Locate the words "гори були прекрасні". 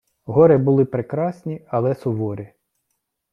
0.25-1.65